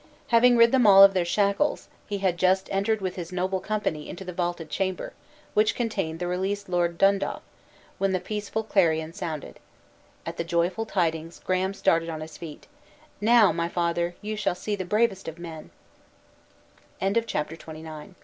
[0.29, 4.25] Having rid them of their shackles, he had just entered with his noble company into
[4.25, 5.13] the vaulted chamber,
[5.53, 7.43] which contained the released Lord Dundaff,
[7.99, 9.59] when the peaceful clarion sounded.
[10.25, 12.65] At the joyful tidings, Graham started on his feet:
[13.21, 15.69] "Now, my father, you shall see the bravest of men!"
[16.99, 17.59] Chapter XXX.
[17.59, 18.15] The Barns of Ayr.